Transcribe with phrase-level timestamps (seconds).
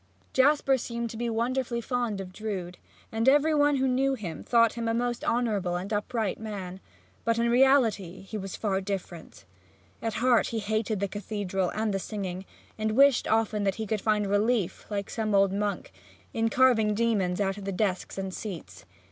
[0.33, 2.79] Jasper seemed to be wonderfully fond of Drood,
[3.11, 6.79] and every one who knew him thought him a most honorable and upright man;
[7.23, 9.45] but in reality he was far different.
[10.01, 12.45] At heart he hated the cathedral and the singing,
[12.79, 15.91] and wished often that he could find relief, like some old monk,
[16.33, 18.85] in carving demons out of the desks and seats.